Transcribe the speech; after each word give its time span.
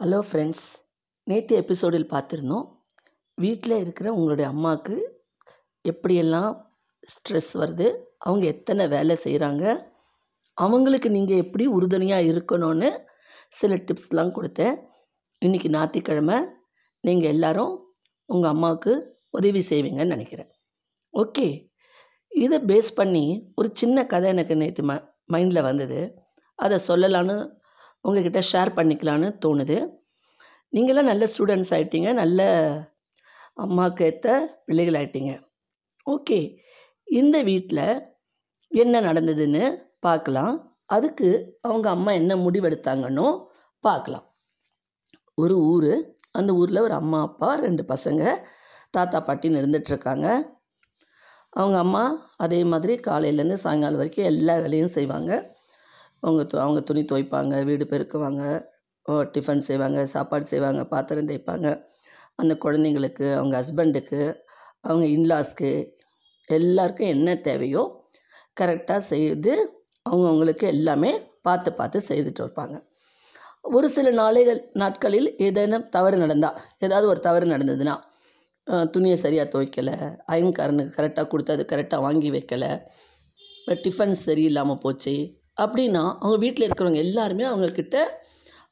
Hello 0.00 0.18
friends 0.28 0.64
நேற்று 1.26 1.56
எபிசோடில் 1.56 2.06
பார்த்துருந்தோம் 2.12 2.64
வீட்டில் 3.38 3.74
இருக்கிற 3.78 4.06
உங்களுடைய 4.12 4.46
அம்மாவுக்கு 4.50 4.96
எப்படியெல்லாம் 5.84 6.48
ஸ்ட்ரெஸ் 7.08 7.50
வருது 7.52 7.86
அவங்க 8.18 8.44
எத்தனை 8.46 8.88
வேலை 8.88 9.16
செய்கிறாங்க 9.24 9.64
அவங்களுக்கு 10.58 11.10
நீங்கள் 11.10 11.36
எப்படி 11.36 11.66
உறுதுணையாக 11.66 12.30
இருக்கணும்னு 12.32 12.90
சில 13.48 13.78
டிப்ஸ்லாம் 13.86 14.34
கொடுத்தேன். 14.36 14.74
இன்றைக்கி 15.42 15.70
ஞாயிற்றுக்கிழமை 15.70 16.38
நீங்கள் 17.00 17.30
எல்லாரும் 17.30 17.72
உங்கள் 18.28 18.50
அம்மாவுக்கு 18.50 18.94
உதவி 19.30 19.62
செய்வீங்கன்னு 19.70 20.14
நினைக்கிறேன். 20.16 20.50
ஓகே. 21.14 21.48
இதை 22.32 22.58
பேஸ் 22.58 22.92
பண்ணி 22.94 23.52
ஒரு 23.54 23.70
சின்ன 23.72 24.06
கதை 24.06 24.28
எனக்கு 24.28 24.56
நேற்று 24.56 24.84
ம 24.84 24.96
மைண்டில் 25.32 25.68
வந்தது. 25.70 26.00
அதை 26.58 26.78
சொல்லலான்னு 26.88 27.36
உங்ககிட்ட 28.04 28.40
ஷேர் 28.52 28.70
பண்ணிக்கலான்னு 28.78 29.28
தோணுது. 29.44 29.76
நீங்களாம் 30.72 31.10
நல்ல 31.10 31.24
ஸ்டூடெண்ட்ஸ் 31.32 31.72
ஆகிட்டீங்க 31.76 32.10
நல்ல 32.22 32.40
அம்மாவுக்கு 33.64 34.04
ஏற்ற 34.08 34.28
பிள்ளைகள் 34.66 34.98
ஆகிட்டீங்க 35.00 35.32
ஓகே 36.06 36.38
இந்த 37.20 37.36
வீட்டில் 37.42 37.86
என்ன 38.72 39.00
நடந்ததுன்னு 39.08 39.64
பார்க்கலாம். 40.06 40.54
அதுக்கு 40.94 41.28
அவங்க 41.66 41.86
அம்மா 41.96 42.10
என்ன 42.20 42.32
முடிவெடுத்தாங்கன்னு 42.36 43.26
பார்க்கலாம். 43.84 44.26
ஒரு 45.42 45.56
ஊர் 45.72 45.92
அந்த 46.38 46.50
ஊரில் 46.60 46.84
ஒரு 46.86 46.94
அம்மா 46.94 47.18
அப்பா 47.28 47.48
ரெண்டு 47.64 47.82
பசங்க 47.92 48.22
தாத்தா 48.96 49.18
பாட்டின்னு 49.26 49.60
இருந்துகிட்ருக்காங்க 49.62 50.26
அவங்க 51.60 51.76
அம்மா 51.84 52.04
அதே 52.44 52.60
மாதிரி 52.72 52.94
காலையிலேருந்து 53.08 53.58
சாயங்காலம் 53.64 54.00
வரைக்கும் 54.02 54.30
எல்லா 54.32 54.54
வேலையும் 54.64 54.94
செய்வாங்க. 54.96 55.32
அவங்க 56.24 56.42
து 56.50 56.56
அவங்க 56.64 56.80
துணி 56.80 57.02
துவைப்பாங்க 57.10 57.54
வீடு 57.68 57.84
பெருக்குவாங்க 57.92 58.42
டிஃபன் 59.34 59.66
செய்வாங்க 59.68 60.00
சாப்பாடு 60.14 60.46
செய்வாங்க 60.52 60.82
பாத்திரம் 60.92 61.28
தேய்ப்பாங்க. 61.30 61.68
அந்த 62.34 62.52
குழந்தைங்களுக்கு 62.64 63.26
அவங்க 63.38 63.54
ஹஸ்பண்டுக்கு 63.60 64.20
அவங்க 64.84 65.04
இன்லாஸ்க்கு 65.16 65.70
எல்லாருக்கும் 66.48 67.12
என்ன 67.16 67.28
தேவையோ 67.40 67.82
கரெக்டாக 68.60 69.02
செய்து 69.12 69.52
அவங்கவுங்களுக்கு 70.06 70.66
எல்லாமே 70.74 71.12
பார்த்து 71.42 71.70
பார்த்து 71.72 71.98
செய்துட்டு 72.08 72.42
இருப்பாங்க. 72.44 72.76
ஒரு 73.68 73.88
சில 73.88 74.08
நாளைகள் 74.20 74.60
நாட்களில் 74.72 75.28
ஏதேனும் 75.46 75.86
தவறு 75.88 76.16
நடந்தால் 76.16 76.58
ஏதாவது 76.78 77.06
ஒரு 77.12 77.20
தவறு 77.20 77.46
நடந்ததுன்னா 77.46 77.94
துணியை 78.94 79.16
சரியாக 79.16 79.46
துவைக்கலை 79.48 79.94
அயன்காரனுக்கு 80.32 80.96
கரெக்டாக 80.98 81.26
கொடுத்து 81.26 81.54
அது 81.56 81.64
கரெக்டாக 81.72 82.04
வாங்கி 82.06 82.28
வைக்கலை 82.30 82.70
டிஃபன் 83.84 84.14
சரியில்லாமல் 84.26 84.82
போச்சு 84.84 85.14
அப்படின்னா 85.62 86.02
அவங்க 86.22 86.38
வீட்டில் 86.44 86.66
இருக்கிறவங்க 86.66 87.00
எல்லாருமே 87.06 87.44
அவங்கக்கிட்ட 87.50 87.96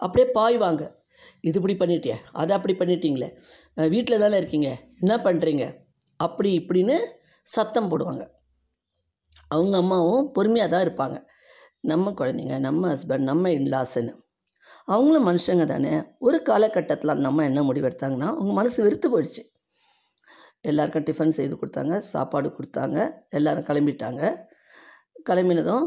அப்படியே 0.05 0.27
பாய்வாங்க. 0.39 0.83
இது 1.49 1.59
இப்படி 1.61 1.75
பண்ணிட்டியே 1.81 2.17
அதை 2.41 2.53
அப்படி 2.57 2.75
பண்ணிட்டீங்களே 2.81 3.29
வீட்டில் 3.95 4.23
தானே 4.23 4.37
இருக்கீங்க 4.43 4.69
என்ன 5.03 5.15
பண்ணுறீங்க 5.27 5.65
அப்படி 6.27 6.51
இப்படின்னு 6.61 6.97
சத்தம் 7.55 7.91
போடுவாங்க. 7.93 8.25
அவங்க 9.55 9.77
அம்மாவும் 9.83 10.27
பொறுமையாக 10.37 10.71
தான் 10.73 10.85
இருப்பாங்க. 10.87 11.17
நம்ம 11.91 12.13
குழந்தைங்க 12.19 12.57
நம்ம 12.67 12.83
ஹஸ்பண்ட் 12.93 13.29
நம்ம 13.31 13.51
இன்லாஸ்ன்னு 13.59 14.13
அவங்களும் 14.93 15.27
மனுஷங்க 15.29 15.65
தானே. 15.73 15.93
ஒரு 16.27 16.39
காலகட்டத்தில் 16.49 17.15
அந்த 17.15 17.27
அம்மா 17.31 17.43
என்ன 17.49 17.61
முடிவெடுத்தாங்கன்னா 17.69 18.29
அவங்க 18.37 18.53
மனசு 18.61 18.79
வெறுத்து 18.85 19.09
போயிடுச்சு. 19.13 19.43
எல்லாருக்கும் 20.71 21.07
டிஃபன் 21.09 21.37
செய்து 21.39 21.55
கொடுத்தாங்க 21.61 21.95
சாப்பாடு 22.13 22.49
கொடுத்தாங்க 22.59 22.99
எல்லோரும் 23.39 23.67
கிளம்பிட்டாங்க. 23.71 24.23
கிளம்பினதும் 25.29 25.87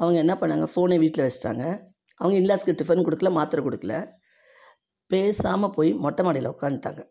அவங்க 0.00 0.18
என்ன 0.24 0.34
பண்ணாங்க? 0.40 0.66
ஃபோனை 0.72 0.96
வீட்டில் 1.04 1.24
வச்சிட்டாங்க. 1.26 1.64
அவங்க 2.20 2.34
இன்லாஸ்க்கு 2.40 2.78
டிஃபன் 2.80 3.06
கொடுக்கல 3.06 3.30
மாத்திரை 3.38 3.60
கொடுக்கல. 3.66 3.94
பேசாமல் 5.10 5.74
போய் 5.76 5.90
மொட்டை 6.04 6.22
மாடியில் 6.26 6.52
உட்காந்துட்டாங்க. 6.54 7.02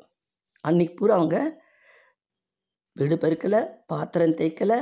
அன்றைக்கி 0.64 0.94
பூரா 1.00 1.16
அவங்க 1.20 1.38
வீடு 3.00 3.16
பெருக்கலை 3.24 3.60
பாத்திரம் 3.92 4.38
தேய்க்கலை 4.40 4.78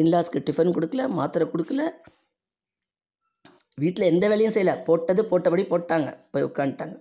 இன்லாஸ்க்கு 0.00 0.38
டிஃபன் 0.48 0.74
கொடுக்கல 0.76 1.02
மாத்திரை 1.18 1.44
கொடுக்கல. 1.52 1.82
வீட்டில் 3.82 4.10
எந்த 4.12 4.24
வேலையும் 4.32 4.54
செய்யலை. 4.56 4.74
போட்டது 4.88 5.22
போட்டபடி 5.30 5.64
போட்டாங்க. 5.72 6.08
போய் 6.32 6.46
உட்காந்துட்டாங்க. 6.48 6.96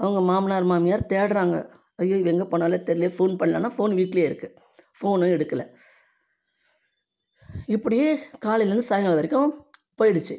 அவங்க 0.00 0.20
மாமனார் 0.30 0.66
மாமியார் 0.70 1.10
தேடுறாங்க. 1.12 1.56
ஐயோ 2.02 2.16
எங்கே 2.32 2.46
போனாலும் 2.52 2.86
தெரியல 2.88 3.10
ஃபோன் 3.16 3.34
பண்ணலன்னா 3.40 3.70
ஃபோன் 3.76 3.94
வீட்லேயே 4.00 4.26
இருக்குது 4.30 4.54
ஃபோனும் 4.98 5.34
எடுக்கலை. 5.36 5.64
இப்படியே 7.74 8.08
காலையிலேருந்து 8.46 8.88
சாயங்காலம் 8.90 9.20
வரைக்கும் 9.20 9.50
போயிடுச்சு. 10.00 10.36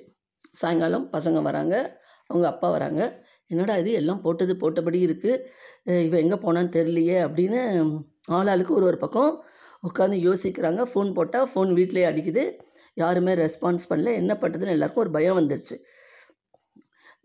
சாயங்காலம் 0.62 1.06
பசங்க 1.16 1.40
வராங்க 1.50 1.75
அவங்க 2.30 2.46
அப்பா 2.53 2.68
வராங்க. 2.75 3.02
என்னடா 3.52 3.75
இது 3.81 3.92
எல்லாம் 4.00 4.22
போட்டது 4.25 4.53
போட்டபடி 4.64 5.00
இருக்குது 5.08 6.03
இவன் 6.08 6.22
எங்கே 6.24 6.38
போனான்னு 6.46 6.75
தெரியலையே 6.78 7.18
அப்படின்னு 7.28 7.59
ஆளாளுக்கு 8.38 8.74
ஒரு 8.80 8.86
ஒரு 8.90 8.97
பக்கம் 9.03 9.31
உட்காந்து 9.88 10.18
யோசிக்கிறாங்க. 10.28 10.81
ஃபோன் 10.92 11.09
போட்டால் 11.18 11.47
ஃபோன் 11.52 11.72
வீட்டிலே 11.80 12.06
அடிக்குது. 12.09 12.44
யாருமே 13.02 13.34
ரெஸ்பான்ஸ் 13.44 13.90
பண்ணல. 13.91 14.14
என்ன 14.22 14.34
பண்ணுறதுன்னு 14.41 14.76
எல்லாருக்கும் 14.78 15.03
ஒரு 15.06 15.12
பயம் 15.18 15.38
வந்துருச்சு. 15.40 15.76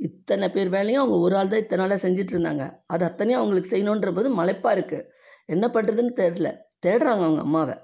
இத்தனை 0.07 0.47
பேர் 0.55 0.71
வேலையும் 0.77 1.03
அவங்க 1.03 1.17
ஒரு 1.27 1.35
ஆள் 1.39 1.51
தான் 1.53 1.63
இத்தனை 1.65 1.81
நாளாக 1.83 2.01
செஞ்சிட்டு 2.07 2.35
இருந்தாங்க. 2.37 2.65
அது 2.95 3.05
அத்தனையும் 3.09 3.41
அவங்களுக்கு 3.41 3.73
செய்யணுன்ற 3.73 4.11
போது 4.17 4.29
மலைப்பாக 4.41 4.77
இருக்குது 4.77 5.07
என்ன 5.55 5.67
பண்ணுறதுன்னு 5.75 6.15
தெரில 6.21 6.49
தேடுறாங்க 6.87 7.23
அவங்க 7.27 7.43
அம்மாவை. 7.47 7.77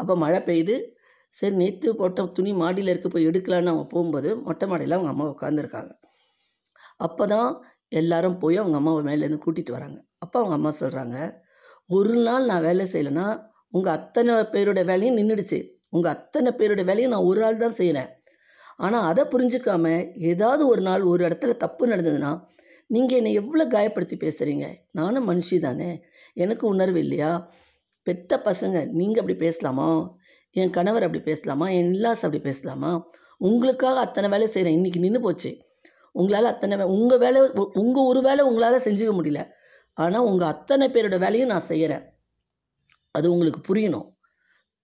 அப்போ 0.00 0.14
மழை 0.24 0.40
பெய்யுது. 0.48 0.76
சரி 1.34 1.54
நேற்று 1.54 1.90
போட்ட 1.94 2.24
துணி 2.36 2.52
மாடியில் 2.52 2.90
இருக்க 2.92 3.08
போய் 3.08 3.28
எடுக்கலான்னு 3.30 3.72
அவங்க 3.72 3.86
போகும்போது 3.94 4.30
மொட்டை 4.46 4.66
மாடியில் 4.70 4.96
அவங்க 4.96 5.12
அம்மா 5.12 5.26
உட்காந்துருக்காங்க 5.34 5.92
அப்போ 6.98 7.24
தான் 7.26 7.48
எல்லாரும் 7.92 8.38
போய் 8.38 8.56
அவங்க 8.56 8.76
அம்மாவை 8.76 9.02
மேலேருந்து 9.08 9.40
கூட்டிகிட்டு 9.44 9.76
வராங்க. 9.76 9.98
அப்போ 10.18 10.36
அவங்க 10.40 10.54
அம்மா 10.58 10.70
சொல்கிறாங்க 10.80 11.16
ஒரு 11.90 12.14
நாள் 12.18 12.44
நான் 12.44 12.62
வேலை 12.62 12.84
செய்யலைன்னா 12.92 13.26
உங்கள் 13.72 13.92
அத்தனை 13.92 14.34
பேரோட 14.54 14.80
வேலையும் 14.84 15.18
நின்றுடுச்சு 15.18 15.58
உங்கள் 15.88 16.12
அத்தனை 16.12 16.50
பேரோட 16.58 16.82
வேலையும் 16.84 17.14
நான் 17.14 17.28
ஒரு 17.30 17.40
ஆள் 17.44 17.62
தான் 17.64 17.78
செய்கிறேன் 17.80 18.10
ஆனால் 18.78 19.06
அதை 19.10 19.22
புரிஞ்சுக்காம 19.24 19.86
ஏதாவது 20.32 20.62
ஒரு 20.66 20.80
நாள் 20.80 21.02
ஒரு 21.02 21.22
இடத்துல 21.28 21.52
தப்பு 21.56 21.84
நடந்ததுன்னா 21.86 22.32
நீங்கள் 22.90 23.18
என்னை 23.18 23.32
எவ்வளோ 23.34 23.64
காயப்படுத்தி 23.66 24.16
பேசுகிறீங்க 24.24 24.66
நானும் 24.90 25.28
மனுஷி 25.30 25.56
தானே. 25.58 25.90
எனக்கு 26.36 26.64
உணர்வு 26.66 26.98
இல்லையா? 26.98 27.30
பெத்த 28.06 28.40
பசங்க 28.46 28.76
நீங்கள் 28.90 29.20
அப்படி 29.22 29.36
பேசலாமா? 29.38 29.86
என் 30.54 30.70
கணவர் 30.70 31.02
அப்படி 31.02 31.22
பேசலாமா? 31.22 31.68
என் 31.68 31.92
இல்லாஸ் 31.92 32.22
அப்படி 32.26 32.40
பேசலாமா? 32.40 32.90
உங்களுக்காக 33.38 33.98
அத்தனை 33.98 34.30
வேலை 34.30 34.46
செய்கிறேன் 34.46 34.78
இன்றைக்கி 34.80 34.98
நின்று 34.98 35.20
போச்சு. 35.20 35.50
உங்களால் 36.12 36.44
அத்தனை 36.44 36.76
வே 36.76 36.82
உங்கள் 36.82 37.18
வேலை 37.18 37.40
உங்கள் 37.72 38.02
ஒரு 38.02 38.20
வேலை 38.22 38.44
உங்களால் 38.44 38.84
செஞ்சுக்க 38.84 39.12
முடியல. 39.20 39.40
ஆனால் 39.92 40.22
உங்கள் 40.22 40.48
அத்தனை 40.48 40.88
பேரோட 40.88 41.18
வேலையும் 41.18 41.48
நான் 41.48 41.68
செய்கிறேன் 41.70 42.04
அது 43.10 43.32
உங்களுக்கு 43.32 43.60
புரியணும். 43.68 44.08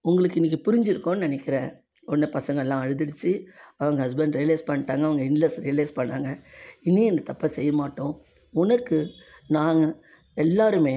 உங்களுக்கு 0.00 0.40
இன்றைக்கி 0.40 0.60
புரிஞ்சிருக்கோன்னு 0.68 1.16
நினைக்கிறேன். 1.16 1.68
உடனே 2.04 2.28
பசங்கள்லாம் 2.32 2.82
அழுதுடுச்சு. 2.84 3.32
அவங்க 3.76 4.00
ஹஸ்பண்ட் 4.06 4.36
ரியலைஸ் 4.40 4.66
பண்ணிட்டாங்க. 4.66 5.02
அவங்க 5.02 5.22
இன்லஸ் 5.22 5.58
ரியலைஸ் 5.60 5.96
பண்ணாங்க. 5.96 6.30
இனி 6.80 7.04
இந்த 7.04 7.22
தப்பை 7.32 7.44
செய்ய 7.44 7.72
மாட்டோம். 7.72 8.24
உனக்கு 8.50 8.98
நாங்கள் 9.48 10.02
எல்லாருமே 10.34 10.94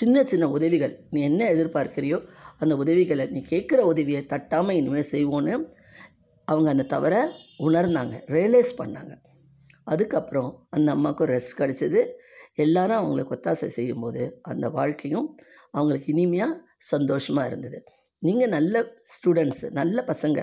சின்ன 0.00 0.24
சின்ன 0.24 0.48
உதவிகள். 0.48 0.94
நீ 1.10 1.20
என்ன 1.20 1.42
எதிர்பார்க்கிறியோ 1.54 2.18
அந்த 2.58 2.76
உதவிகளை 2.76 3.24
நீ 3.34 3.40
கேட்குற 3.50 3.80
உதவியை 3.92 4.22
தட்டாமல் 4.32 4.78
இனிமேல் 4.80 5.10
செய்வோன்னு 5.10 5.54
அவங்க 6.44 6.68
அந்த 6.70 6.82
தவறை 6.82 7.20
உணர்ந்தாங்க 7.58 8.14
ரியலைஸ் 8.36 8.72
பண்ணாங்க. 8.78 9.12
அதுக்கப்புறம் 9.84 10.66
அந்த 10.70 10.88
அம்மாவுக்கும் 10.92 11.28
ரெஸ்ட் 11.28 11.58
கிடச்சிது. 11.58 12.00
எல்லாரும் 12.54 13.00
அவங்களுக்கு 13.00 13.34
ஒத்தாசை 13.36 13.68
செய்யும்போது 13.78 14.22
அந்த 14.42 14.66
வாழ்க்கையும் 14.68 15.26
அவங்களுக்கு 15.70 16.08
இனிமையாக 16.14 16.60
சந்தோஷமாக 16.76 17.48
இருந்தது. 17.48 17.78
நீங்கள் 18.18 18.48
நல்ல 18.48 18.82
ஸ்டூடெண்ட்ஸு 19.12 19.70
நல்ல 19.70 20.04
பசங்க. 20.06 20.40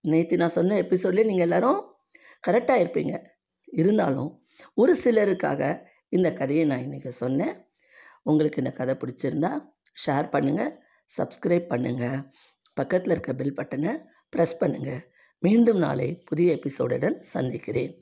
நேற்று 0.00 0.36
நான் 0.36 0.56
சொன்ன 0.58 0.76
எபிசோட்லேயே 0.82 1.28
நீங்கள் 1.30 1.46
எல்லோரும் 1.48 1.80
கரெக்டாக 2.48 2.82
இருப்பீங்க. 2.84 3.14
இருந்தாலும் 3.80 4.30
ஒரு 4.74 4.92
சிலருக்காக 5.04 5.62
இந்த 6.08 6.28
கதையை 6.32 6.64
நான் 6.64 6.84
இன்றைக்கி 6.86 7.10
சொன்னேன். 7.22 7.54
உங்களுக்கு 8.22 8.62
இந்த 8.62 8.72
கதை 8.72 8.94
பிடிச்சிருந்தா 9.02 9.52
ஷேர் 10.04 10.28
பண்ணுங்கள் 10.34 10.72
சப்ஸ்கிரைப் 11.18 11.70
பண்ணுங்கள் 11.72 12.18
பக்கத்தில் 12.74 13.14
இருக்க 13.14 13.32
பெல் 13.34 13.56
பட்டனை 13.60 13.92
ப்ரெஸ் 14.36 14.58
பண்ணுங்கள் 14.60 15.00
மீண்டும் 15.42 15.80
நாளை 15.84 16.08
புதிய 16.24 16.56
எபிசோடுடன் 16.58 17.16
சந்திக்கிறேன். 17.34 17.94